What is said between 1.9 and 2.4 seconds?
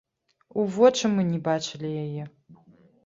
яе!